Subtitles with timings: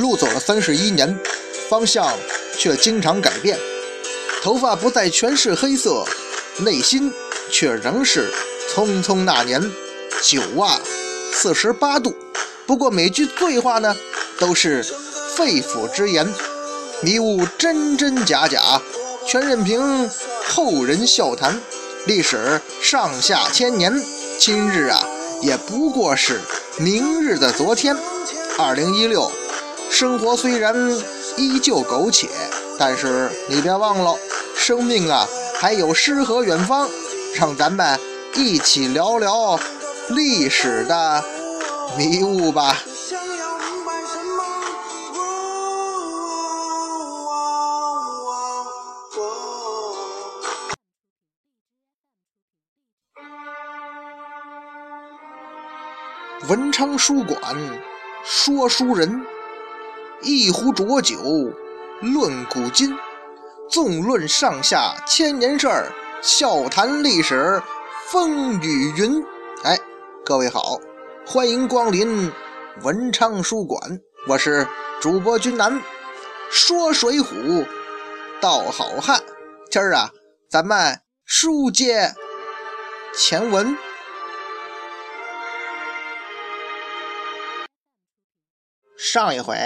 [0.00, 1.16] 路走了三十一年，
[1.68, 2.12] 方向
[2.58, 3.56] 却经常改变。
[4.42, 6.04] 头发不再全是黑色，
[6.58, 7.12] 内心
[7.52, 8.32] 却仍是
[8.74, 9.60] 匆匆那年。
[10.22, 10.80] 酒啊，
[11.32, 12.16] 四十八度。
[12.66, 13.94] 不过每句醉话呢，
[14.38, 14.82] 都是
[15.36, 16.26] 肺腑之言，
[17.02, 18.80] 迷雾真真假假，
[19.26, 20.08] 全任凭
[20.46, 21.60] 后人笑谈。
[22.06, 23.92] 历史上下千年，
[24.38, 25.06] 今日啊，
[25.42, 26.40] 也不过是
[26.78, 27.96] 明日的昨天。
[28.58, 29.30] 二零一六，
[29.90, 30.74] 生活虽然
[31.36, 32.28] 依旧苟且，
[32.78, 34.16] 但是你别忘了，
[34.56, 35.26] 生命啊，
[35.58, 36.88] 还有诗和远方。
[37.34, 37.98] 让咱们
[38.34, 39.58] 一起聊聊。
[40.08, 41.24] 历史的
[41.96, 42.76] 迷雾吧。
[56.48, 57.38] 文昌书馆
[58.24, 59.24] 说书人，
[60.22, 61.16] 一壶浊酒
[62.02, 62.94] 论古今，
[63.70, 65.90] 纵论上下千年事儿，
[66.20, 67.62] 笑谈历史
[68.08, 69.24] 风雨云。
[69.64, 69.78] 哎。
[70.22, 70.78] 各位好，
[71.26, 72.30] 欢迎光临
[72.82, 73.80] 文昌书馆，
[74.28, 74.68] 我是
[75.00, 75.82] 主播君南，
[76.50, 77.66] 说水浒
[78.40, 79.20] 道好汉。
[79.70, 80.10] 今儿啊，
[80.50, 82.12] 咱们书接
[83.16, 83.76] 前文。
[88.96, 89.56] 上一回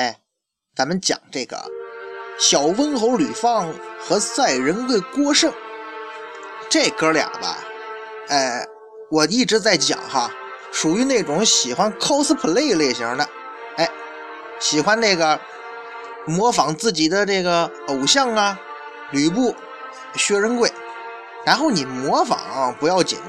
[0.76, 1.56] 咱们讲这个
[2.36, 5.52] 小温侯吕方和赛人贵郭胜
[6.68, 7.58] 这哥俩吧，
[8.28, 8.66] 哎，
[9.08, 10.30] 我一直在讲哈。
[10.72, 13.28] 属于那种喜欢 cosplay 类型的，
[13.76, 13.88] 哎，
[14.58, 15.38] 喜欢那个
[16.26, 18.58] 模仿自己的这个偶像啊，
[19.12, 19.54] 吕布、
[20.16, 20.72] 薛仁贵。
[21.46, 23.20] 然后你模仿不要紧，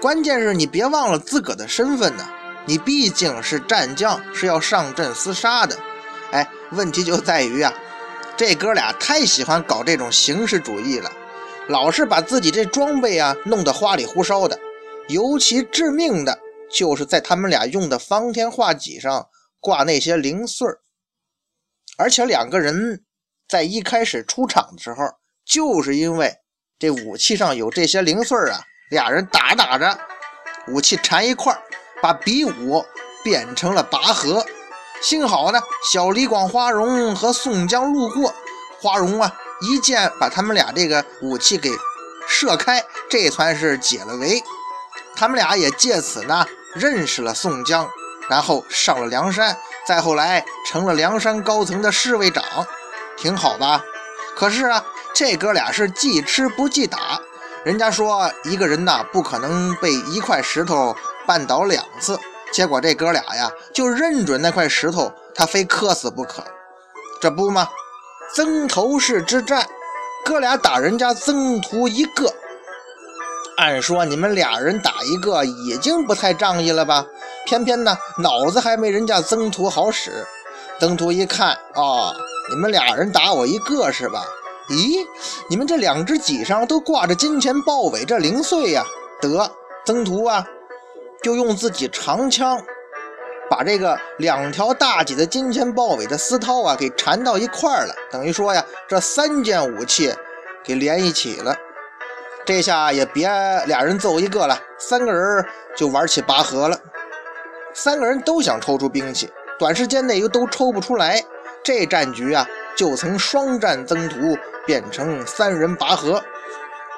[0.00, 2.24] 关键是你别忘了自个的身份呢。
[2.66, 5.76] 你毕竟是战将，是要上阵厮杀的。
[6.72, 7.72] 问题就在于啊，
[8.36, 11.10] 这哥俩太喜欢搞这种形式主义了，
[11.68, 14.58] 老是把自己这装备啊弄得花里胡哨的，
[15.08, 16.40] 尤其致命的。
[16.68, 19.28] 就是在他们俩用的方天画戟上
[19.60, 20.80] 挂那些零碎儿，
[21.96, 23.04] 而且两个人
[23.48, 25.04] 在一开始出场的时候，
[25.44, 26.34] 就是因为
[26.76, 28.58] 这武器上有这些零碎儿啊，
[28.90, 29.96] 俩人打打着，
[30.66, 31.62] 武器缠一块儿，
[32.02, 32.84] 把比武
[33.22, 34.44] 变成了拔河。
[35.00, 35.60] 幸好呢，
[35.92, 38.34] 小李广、花荣和宋江路过，
[38.80, 41.70] 花荣啊一箭把他们俩这个武器给
[42.26, 44.42] 射开，这算是解了围。
[45.14, 47.88] 他们俩也借此呢认识了宋江，
[48.28, 49.56] 然后上了梁山，
[49.86, 52.44] 再后来成了梁山高层的侍卫长，
[53.16, 53.82] 挺好吧？
[54.34, 57.20] 可是啊，这哥俩是记吃不记打。
[57.64, 60.94] 人家说一个人呐不可能被一块石头
[61.26, 62.18] 绊倒两次，
[62.52, 66.42] 结果这哥俩呀就认准那块石头，他非磕死不可。
[67.20, 67.68] 这不吗？
[68.34, 69.66] 曾头市之战，
[70.24, 72.32] 哥俩打人家曾屠一个。
[73.56, 77.06] 按说你们俩人打一个已经不太仗义了吧？
[77.46, 80.26] 偏偏呢，脑子还没人家曾屠好使。
[80.78, 82.14] 曾屠一看，啊，
[82.50, 84.24] 你们俩人打我一个是吧？
[84.68, 85.06] 咦，
[85.48, 88.84] 你们这两只戟上都挂着金钱豹尾这零碎呀？
[89.22, 89.50] 得，
[89.86, 90.44] 曾屠啊，
[91.26, 92.56] 就用自己长枪
[93.50, 97.92] 把这个两条大戟的金钱豹尾的丝绦啊给缠到一块儿了。
[98.12, 100.14] 等于说呀，这三件武器
[100.62, 101.52] 给连一起了。
[102.44, 103.28] 这下也别
[103.66, 105.44] 俩人揍一个了，三个人
[105.76, 106.78] 就玩起拔河了。
[107.74, 111.20] 三个人都想抽出兵器，短时间内又都抽不出来。
[111.64, 116.22] 这战局啊，就从双战增屠变成三人拔河。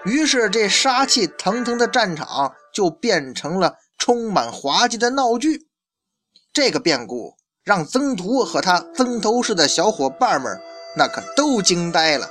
[0.05, 5.67] 于是这杀气腾腾的战场就变成了充满滑稽的闹剧。
[6.53, 10.59] 这个变故让曾屠和他曾头市的小伙伴们
[10.97, 12.31] 那可都惊呆了。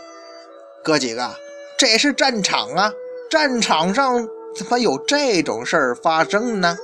[0.83, 1.35] 哥几个，
[1.77, 2.91] 这是战场啊！
[3.29, 4.25] 战场上
[4.55, 6.77] 怎么有这种事儿发生呢？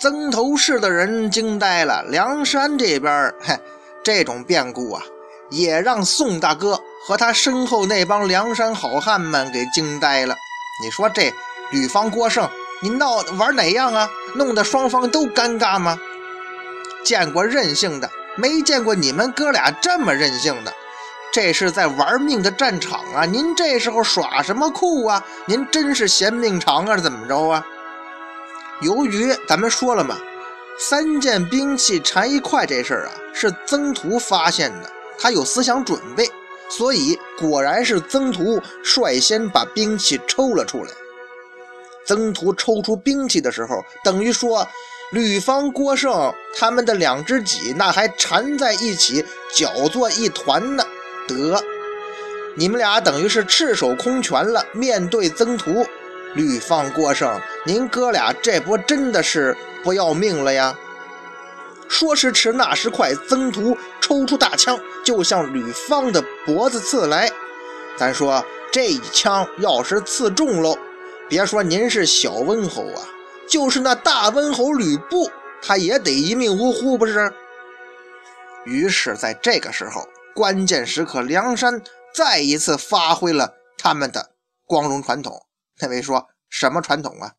[0.00, 3.56] 曾头市的人惊呆了，梁山这边，嘿，
[4.02, 5.02] 这种变故啊，
[5.48, 10.36] 也让宋大哥和他身后那帮梁山好汉们给惊呆了。
[10.82, 11.32] 你说这
[11.70, 12.50] 吕方、郭胜，
[12.82, 14.10] 你闹玩哪样啊？
[14.34, 15.96] 弄得双方都尴尬吗？
[17.04, 20.74] 见过任性的，没见过你们哥俩这么任性的。
[21.32, 23.24] 这是在玩命的战场啊！
[23.24, 25.24] 您这时候耍什么酷啊？
[25.46, 26.96] 您真是嫌命长啊？
[26.96, 27.64] 怎么着啊？
[28.80, 30.18] 由于咱们说了嘛，
[30.76, 36.28] 三件兵器缠一块这事儿啊，是曾屠发现的，他有思想准备，
[36.68, 40.90] 所以果然是曾屠率先把兵器抽了出来。
[42.06, 44.66] 曾屠抽出兵器的时候，等于说
[45.12, 50.84] 吕方、郭盛他们的两只戟那还缠在一起，搅作一团呢。
[51.28, 51.62] 得，
[52.56, 54.64] 你们俩等于是赤手空拳了。
[54.72, 55.86] 面对曾屠，
[56.34, 60.74] 吕方、郭盛，您哥俩这不真的是不要命了呀？
[61.88, 67.30] 说时迟，那时快，曾屠抽出大枪就向吕方的脖子刺来。
[67.96, 70.76] 咱说这一枪要是刺中喽，
[71.32, 73.08] 别说您是小温侯啊。
[73.48, 75.30] 就是那大温侯吕布，
[75.62, 77.32] 他也得一命呜呼，不是？
[78.66, 81.82] 于是，在这个时候，关键时刻，梁山
[82.14, 84.34] 再一次发挥了他们的
[84.66, 85.46] 光荣传统。
[85.80, 87.32] 那位说什么传统啊？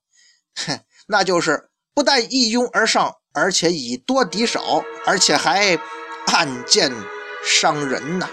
[0.66, 5.78] 哼， 那就是不但一拥而上，而且以多敌少，而且还
[6.32, 6.92] 暗箭
[7.46, 8.28] 伤人呐。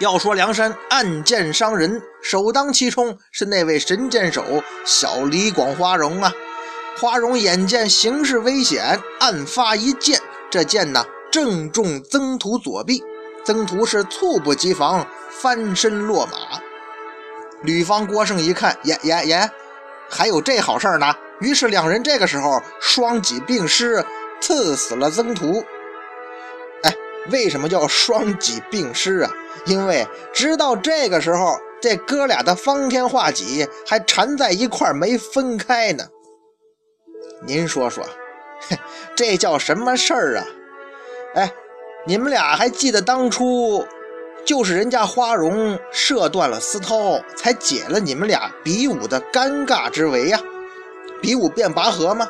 [0.00, 4.42] 要说梁山暗箭伤人，首当其冲是那位神箭手
[4.84, 6.32] 小李广花荣啊！
[6.98, 10.20] 花荣眼见形势危险，暗发一箭，
[10.50, 13.02] 这箭呢正中曾屠左臂，
[13.44, 16.60] 曾屠是猝不及防，翻身落马。
[17.62, 19.50] 吕方、郭盛一看，耶耶耶，
[20.10, 21.14] 还有这好事呢！
[21.40, 24.04] 于是两人这个时候双戟并施，
[24.40, 25.64] 刺死了曾屠。
[27.30, 29.30] 为什么叫双戟并施啊？
[29.66, 36.04] 因为直到这个时候，这哥俩的方天画戟还缠在一块没分开呢。
[37.46, 38.04] 您说说，
[39.14, 40.46] 这叫什么事儿啊？
[41.34, 41.52] 哎，
[42.06, 43.86] 你们俩还记得当初
[44.44, 50.40] 就是人家花荣射断了丝绦，才解了你们俩比武的尴尬之围呀？
[51.22, 52.28] 比武变拔河吗？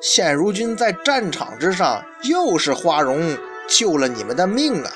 [0.00, 3.36] 现如今在战场之上，又是花荣
[3.68, 4.90] 救了你们的命啊！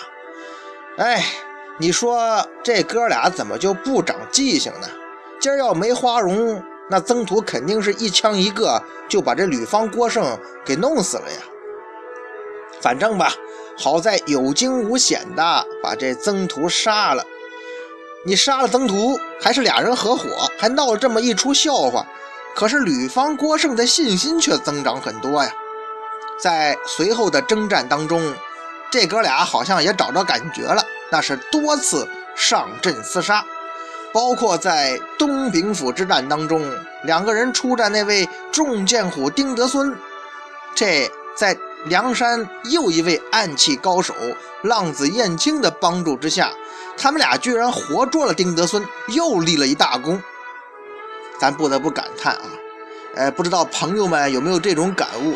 [0.98, 1.24] 哎。
[1.80, 4.88] 你说这哥俩怎么就不长记性呢？
[5.40, 6.60] 今儿要没花荣，
[6.90, 11.38] 那曾屠肯定是一枪一个就把这吕方、郭盛给弄死了呀。
[12.80, 13.32] 反正吧，
[13.78, 17.24] 好在有惊无险的把这曾屠杀了。
[18.26, 20.28] 你杀了曾屠，还是俩人合伙，
[20.58, 22.04] 还闹了这么一出笑话。
[22.56, 25.52] 可是吕方、郭盛的信心却增长很多呀。
[26.40, 28.34] 在随后的征战当中，
[28.90, 30.82] 这哥俩好像也找着感觉了。
[31.10, 32.06] 那是多次
[32.36, 33.44] 上阵厮杀，
[34.12, 36.70] 包括在东平府之战当中，
[37.04, 39.96] 两个人出战那位重剑虎丁德孙。
[40.74, 41.56] 这在
[41.86, 44.14] 梁山又一位暗器高手
[44.62, 46.50] 浪子燕青的帮助之下，
[46.96, 50.22] 他们俩居然活捉了丁德孙，又立了一大功。
[51.40, 52.42] 咱不得不感叹啊，
[53.14, 55.34] 呃，不知道朋友们有没有这种感悟？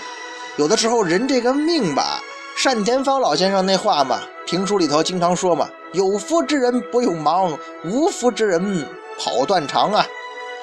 [0.56, 2.20] 有的时候人这个命吧。
[2.64, 8.86] 单田芳老先生那话嘛，评书里头经常说嘛：“有福之人不用忙，无福之人
[9.18, 10.06] 跑断肠啊。”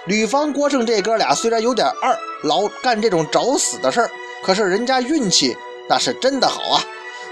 [0.07, 4.10] 吕方、郭胜这哥俩虽然有点二，老干这种找死的事儿，
[4.42, 5.56] 可是人家运气
[5.88, 6.81] 那是真的好啊。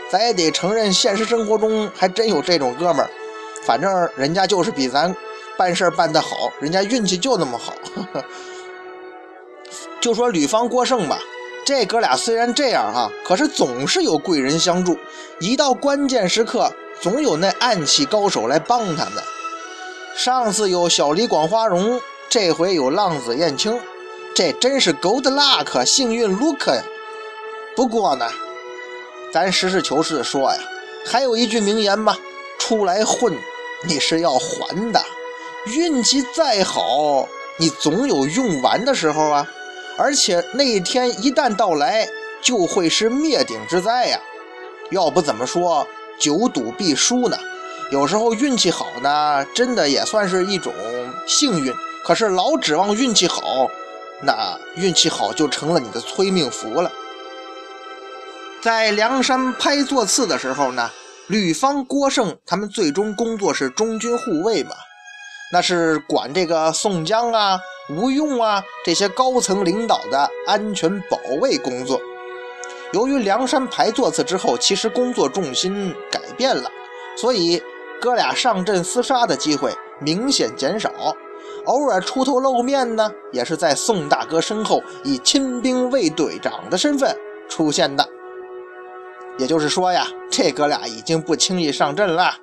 [0.10, 3.10] 咱也得承认，现实生活中还真有这种哥们儿。
[3.64, 5.16] 反正人家就是比咱
[5.58, 7.74] 办事儿办得好，人家运气就那么好。
[10.00, 11.18] 就说吕方、郭胜吧。
[11.68, 14.98] 这哥俩虽然这样哈，可是总是有贵人相助，
[15.38, 16.72] 一到关键时刻，
[17.02, 19.22] 总有那暗器高手来帮他们。
[20.16, 23.78] 上次有小李广花荣，这回有浪子燕青，
[24.34, 26.82] 这真是 good luck，幸运 look 呀。
[27.76, 28.26] 不过呢，
[29.34, 30.58] 咱实事求是的说呀，
[31.06, 32.16] 还有一句名言嘛，
[32.58, 33.38] 出来混
[33.84, 35.04] 你是要还的，
[35.66, 39.46] 运气再好，你总有用完的时候啊。
[39.98, 42.08] 而且那一天一旦到来，
[42.42, 44.20] 就会是灭顶之灾呀！
[44.92, 45.86] 要不怎么说
[46.20, 47.38] 久赌必输呢？
[47.92, 50.74] 有时候运气好呢，真的也算是一种
[51.26, 51.74] 幸运。
[52.04, 53.68] 可是老指望运气好，
[54.22, 56.92] 那运气好就成了你的催命符了。
[58.62, 60.90] 在梁山拍座次的时候呢，
[61.28, 64.76] 吕方、郭盛他们最终工作是中军护卫嘛，
[65.52, 67.60] 那是管这个宋江啊。
[67.90, 72.02] 吴用啊，这些高层领导的安全保卫工作，
[72.92, 76.70] 由于梁山排座次之后，其实工作重心改变了，
[77.16, 77.62] 所以
[78.02, 80.92] 哥俩上阵厮杀的机会明显减少，
[81.66, 87.16] 偶尔出头露面呢，也是在宋大哥身后以亲兵卫队长的身份
[87.48, 88.06] 出现的。
[89.38, 92.34] 也就是说呀，这哥俩已经不轻易上阵了，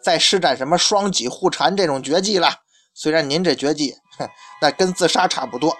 [0.00, 2.48] 再施展什么双戟互缠这种绝技了。
[2.98, 4.26] 虽然您这绝技，哼，
[4.58, 5.76] 那跟自杀差不多。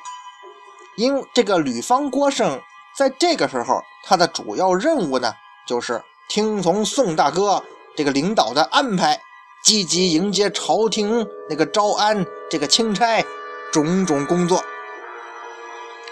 [0.97, 2.61] 因这个吕方、郭盛
[2.95, 5.33] 在这个时候，他的主要任务呢，
[5.67, 7.65] 就是听从宋大哥
[7.97, 9.19] 这个领导的安排，
[9.65, 13.25] 积极迎接朝廷那个招安、这个钦差
[13.73, 14.63] 种种工作。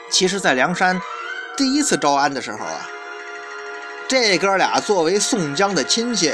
[0.08, 0.98] 其实，在梁山
[1.54, 2.88] 第一次招安的时候啊，
[4.08, 6.32] 这哥俩作为宋江的亲戚，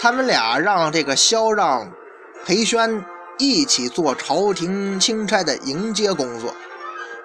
[0.00, 1.90] 他们俩让这个萧让、
[2.46, 3.04] 裴宣
[3.38, 6.54] 一起做朝廷钦差的迎接工作。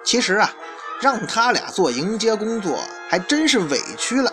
[0.02, 0.52] 其实啊，
[1.00, 4.32] 让他俩做迎接工作，还真是委屈了。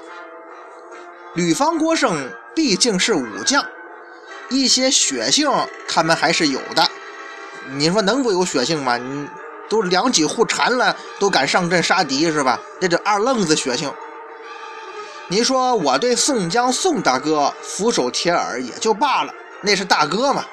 [1.36, 3.64] 吕方、郭盛毕竟是武将，
[4.50, 5.50] 一些血性
[5.88, 6.90] 他们还是有的。
[7.72, 8.98] 你说能不有血性吗？
[8.98, 9.28] 你
[9.70, 12.60] 都两几户缠了，都敢上阵杀敌是吧？
[12.80, 13.92] 这这二愣子血性。
[15.28, 20.46] 你说我对宋江宋大哥俯首帖耳也就罢了，那是大哥嘛。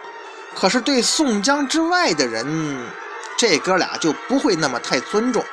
[0.54, 2.86] 可是对宋江之外的人，
[3.36, 5.44] 这哥俩就不会那么太尊重，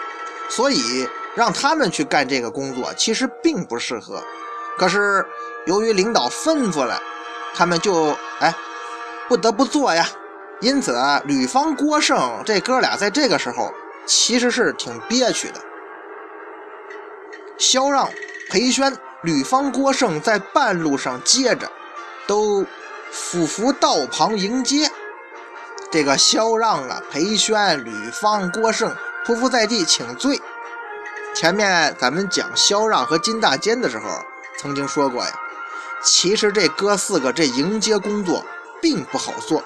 [0.49, 4.23] 所以让他们去干这个工作，其实并不适合。
[4.77, 5.25] 可是
[5.65, 7.01] 由于领导吩咐了，
[7.53, 8.53] 他们就哎
[9.27, 10.07] 不得不做呀。
[10.59, 13.73] 因此啊，吕方、郭盛这哥俩在这个时候
[14.05, 15.55] 其实是挺憋屈的。
[17.57, 18.07] 萧让、
[18.51, 21.67] 裴宣、吕方、郭盛在半路上接着
[22.27, 22.63] 都
[23.11, 24.90] 俯伏道旁迎接。
[25.91, 28.95] 这个萧让啊、裴宣、吕方、郭盛
[29.25, 30.41] 匍匐在地请罪。
[31.35, 34.07] 前面咱们讲萧让和金大坚的时候，
[34.57, 35.31] 曾经说过呀，
[36.01, 38.45] 其实这哥四个这迎接工作
[38.81, 39.63] 并不好做。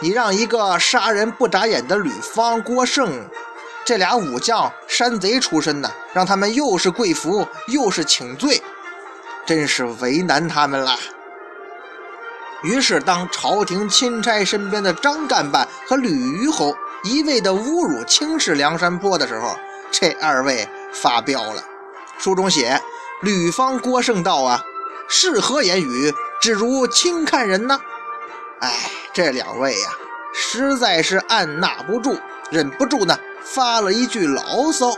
[0.00, 3.26] 你让一个杀人不眨眼的吕方、郭盛
[3.84, 8.62] 这俩武将山贼出身的，让他们又是跪服又是请罪，
[9.46, 10.98] 真是为难他们了。
[12.62, 19.56] 于是，当朝廷钦差身边的张干办和吕虞侯一味的侮辱轻视梁山泊的时候，
[19.90, 21.62] 这二位发飙了。
[22.18, 22.80] 书中写
[23.22, 24.62] ：“吕方、郭盛道啊，
[25.08, 26.14] 是何言语？
[26.40, 27.80] 只如轻看人呢？”
[28.60, 29.88] 哎，这两位呀，
[30.32, 32.16] 实在是按捺不住，
[32.50, 34.92] 忍不住呢，发了一句牢骚。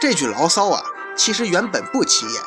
[0.00, 0.82] 这句牢骚啊，
[1.14, 2.42] 其实原本不起眼，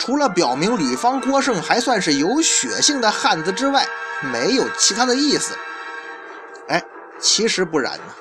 [0.00, 3.86] 除了表明吕方、郭胜还算是有血性的汉子之外，
[4.32, 5.54] 没有其他的意思。
[6.68, 6.82] 哎，
[7.20, 8.14] 其实不然呢，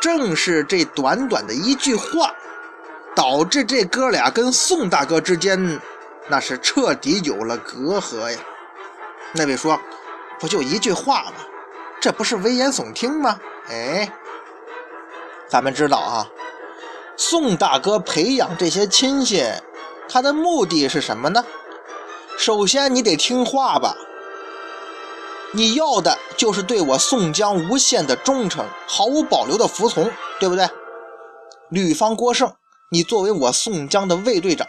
[0.00, 2.32] 正是这短短的一句话，
[3.16, 5.80] 导致这哥俩跟宋大哥之间
[6.28, 8.38] 那是彻底有了隔阂呀。
[9.32, 9.80] 那位说。
[10.40, 11.32] 不就一句话吗？
[12.00, 13.40] 这不是危言耸听吗？
[13.68, 14.08] 哎，
[15.48, 16.28] 咱们知道啊，
[17.16, 19.44] 宋大哥培养这些亲信，
[20.08, 21.44] 他的目的是什么呢？
[22.38, 23.96] 首先你得听话吧，
[25.52, 30.68] 你要的就是对我宋江无限的忠诚，毫无保留的服从，对不对？
[31.68, 32.52] 吕方、郭盛，
[32.90, 34.66] 你作为我宋江的卫队长，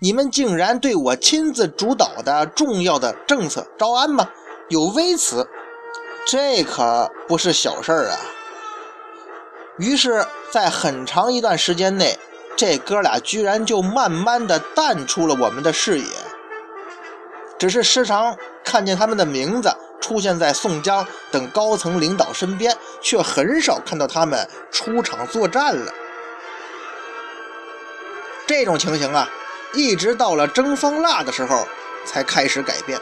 [0.00, 4.30] 你们竟然对我亲自主导的重要的政策招安吗？
[4.68, 5.46] 有微词，
[6.26, 8.18] 这可不是小事儿啊！
[9.78, 12.18] 于是，在很长一段时间内，
[12.58, 16.06] 这哥俩居然就慢慢的淡出了我们的视野。
[17.56, 25.92] 只是时常看见他们的名字出现在宋江等高层领导身边，却很少看到他们出场作战了。
[28.44, 29.28] 这种情形啊，
[29.72, 31.64] 一直到了征方腊的时候
[32.04, 33.00] 才开始改变。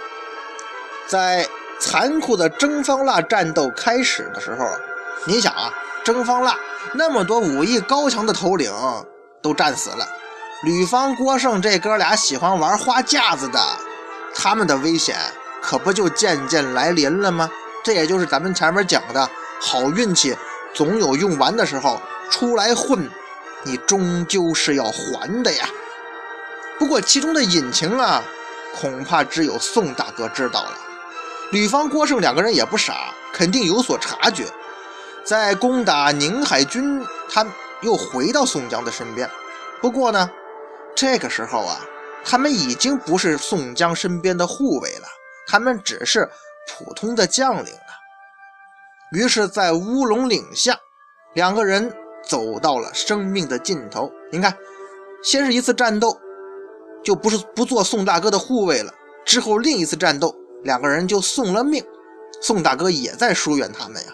[1.06, 1.48] 在
[1.78, 4.66] 残酷的征方腊战斗开始的时候，
[5.24, 5.72] 你想啊，
[6.04, 6.58] 征方腊
[6.92, 8.70] 那么多武艺高强的头领
[9.46, 10.04] 都战死了，
[10.64, 13.60] 吕方、郭盛这哥俩喜欢玩花架子的，
[14.34, 15.14] 他们的危险
[15.62, 17.48] 可不就渐渐来临了吗？
[17.84, 20.36] 这也就是咱们前面讲的好运气
[20.74, 23.08] 总有用完的时候，出来混，
[23.62, 25.68] 你终究是要还的呀。
[26.76, 28.20] 不过其中的隐情啊，
[28.74, 30.72] 恐怕只有宋大哥知道了。
[31.52, 34.44] 吕方、郭盛两个人也不傻，肯定有所察觉。
[35.22, 37.00] 在攻打宁海军，
[37.32, 37.46] 他
[37.82, 39.28] 又回到宋江的身边。
[39.80, 40.30] 不过呢，
[40.94, 41.80] 这个时候啊，
[42.24, 45.08] 他们已经不是宋江身边的护卫了，
[45.46, 46.28] 他们只是
[46.68, 47.80] 普通的将领了。
[49.12, 50.78] 于是，在乌龙岭下，
[51.34, 51.92] 两个人
[52.24, 54.10] 走到了生命的尽头。
[54.32, 54.56] 您看，
[55.22, 56.18] 先是一次战斗，
[57.04, 58.92] 就不是不做宋大哥的护卫了。
[59.24, 60.34] 之后另一次战斗。
[60.64, 61.84] 两个人就送了命，
[62.42, 64.12] 宋大哥也在疏远他们呀。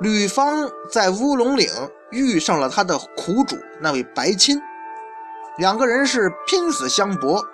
[0.00, 1.68] 吕方在乌龙岭
[2.10, 4.60] 遇上了他的苦主那位白钦，
[5.58, 7.44] 两个人是拼死相搏。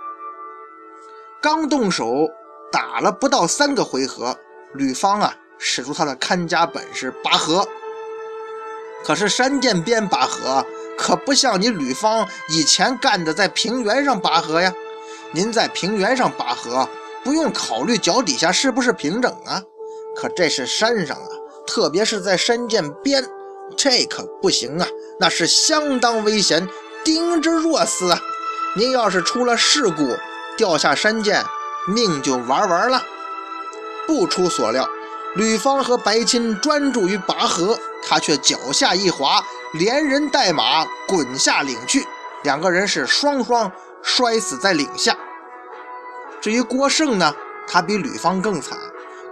[1.43, 2.29] 刚动手
[2.73, 4.37] 打了不到三个回合，
[4.75, 7.67] 吕方啊使出他的看家本事拔河。
[9.05, 10.65] 可是山涧边拔河
[10.99, 14.73] 可不像你吕方以前干的在平原上拔河呀，
[15.33, 16.89] 您在平原上拔河。
[17.25, 19.61] 不用考虑脚底下是不是平整啊，
[20.17, 21.29] 可这是山上啊，
[21.69, 23.23] 特别是在山涧边，
[23.77, 24.89] 这可不行啊，
[25.21, 26.67] 那是相当危险，
[27.05, 28.19] 丁之若死啊！
[28.75, 30.17] 您要是出了事故，
[30.57, 31.45] 掉下山涧，
[31.87, 33.03] 命就玩完了。
[34.07, 34.89] 不出所料，
[35.37, 39.45] 吕方和白钦专注于拔河，他却脚下一滑，
[39.75, 42.07] 连人带马滚下岭去，
[42.45, 43.71] 两个人是双双
[44.03, 45.15] 摔死在岭下。
[46.41, 47.35] 至于郭胜呢，
[47.67, 48.79] 他比吕方更惨。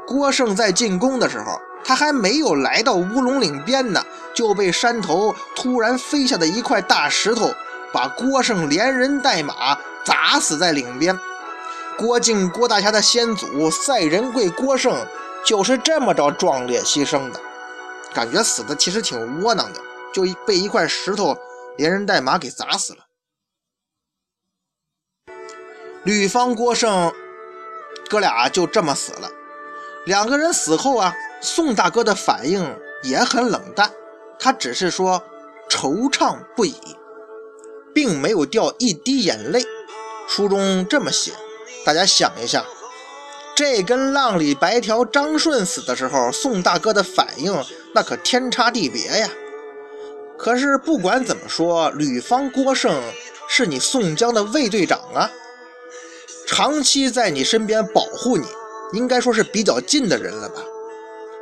[0.07, 7.55] 郭胜在进攻的时候，他还没有来到乌龙岭边呢，就被山头突然飞下的一块大石头，
[7.93, 11.17] 把郭胜连人带马砸死在岭边。
[11.97, 15.07] 郭靖郭大侠的先祖赛仁贵郭胜
[15.45, 17.41] 就是这么着壮烈牺牲的，
[18.13, 19.81] 感觉死的其实挺窝囊的，
[20.13, 21.39] 就被一块石头
[21.77, 22.99] 连人带马给砸死了。
[26.03, 27.13] 吕方、郭胜
[28.09, 29.31] 哥俩就这么死了。
[30.05, 33.91] 两个人死后啊，宋大哥的反应也很冷淡，
[34.39, 35.23] 他只是说
[35.69, 36.75] 惆怅不已，
[37.95, 39.65] 并没有掉一滴眼泪。
[40.29, 41.33] 书中这么写，
[41.85, 42.65] 大家想一下，
[43.55, 47.65] 这跟浪里白条张顺死的时候，宋大哥的反应
[47.95, 49.29] 那可天差地别呀。
[50.37, 53.01] 可是不管怎么说，吕方郭胜
[53.49, 55.31] 是你宋江的卫队长啊，
[56.47, 58.47] 长期在你身边保护你。
[58.93, 60.63] 应该说是比较近的人了吧？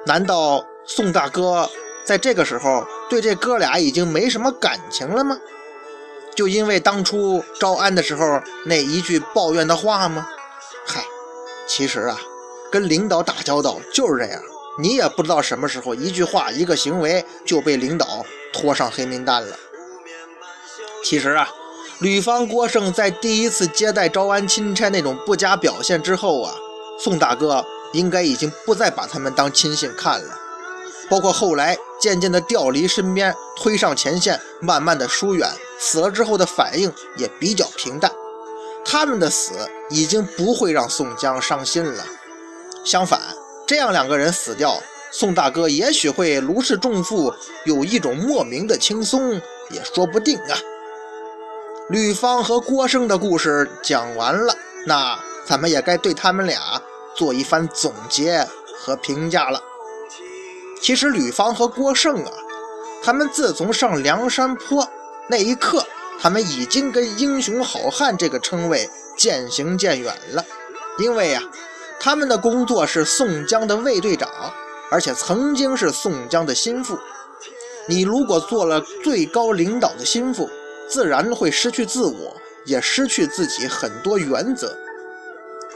[0.07, 1.69] 难道宋大哥
[2.05, 5.39] 在这个时候对这哥俩已经没什么感情了吗？
[6.35, 10.29] 就因为当初招安的时候那一句抱怨的话吗？
[10.85, 11.05] 嗨，
[11.67, 12.19] 其实啊，
[12.71, 14.43] 跟领导打交道就是这样，
[14.79, 19.57] 你也不知道什么时候一句话一个行为就被领导拖上黑名单了。
[21.03, 21.49] 其实啊，
[22.01, 26.55] 吕方郭胜在第一次接待招安钦差那种不佳表现之后啊。
[26.97, 30.39] 宋大哥应该已经不再把他们当亲信看了，
[31.09, 38.13] 包括后来渐渐的调离身边，推上前线，慢慢的疏远，死了之后的反应也比较平淡。
[38.85, 39.55] 他们的死
[39.89, 42.05] 已经不会让宋江伤心了，
[42.85, 43.19] 相反，
[43.67, 44.79] 这样两个人死掉，
[45.11, 47.33] 宋大哥也许会如释重负，
[47.65, 49.33] 有一种莫名的轻松，
[49.71, 50.59] 也说不定啊。
[51.89, 54.55] 吕方和郭生的故事讲完了，
[54.87, 55.19] 那。
[55.47, 56.81] 咱们也该对他们俩
[57.17, 58.47] 做一番总结
[58.77, 59.63] 和评价了。
[60.81, 62.33] 其实吕方和郭胜啊，
[63.03, 64.89] 他们自从上梁山坡
[65.29, 65.87] 那一刻，
[66.21, 70.45] 他们已经跟英雄好汉这个称谓渐行渐远了。
[70.99, 71.41] 因为呀，
[71.99, 74.29] 他们的工作是宋江的卫队长，
[74.91, 76.99] 而且曾经是宋江的心腹。
[77.89, 80.49] 你如果做了最高领导的心腹，
[80.89, 84.77] 自然会失去自我，也失去自己很多原则。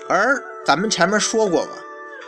[0.09, 1.71] 而咱们前面说过嘛，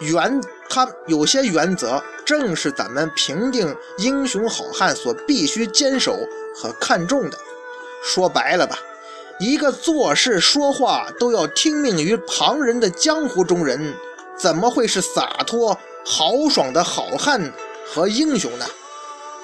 [0.00, 6.18] 原他有些原则，正是咱们评定英雄好汉所必须坚守
[6.56, 7.38] 和看重的。
[8.02, 8.78] 说白了吧，
[9.38, 13.94] 一个做事说话都要听命于旁人的江湖中人，
[14.36, 17.52] 怎么会是洒脱豪爽的好汉
[17.86, 18.64] 和英雄呢？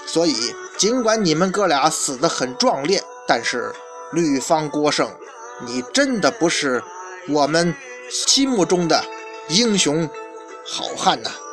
[0.06, 3.74] 所以，尽管你们哥俩死得很壮烈，但是
[4.12, 5.10] 吕方郭胜，
[5.66, 6.82] 你真的不是
[7.28, 7.74] 我们。
[8.08, 9.04] 心目中的
[9.48, 10.08] 英雄
[10.64, 11.45] 好汉呐。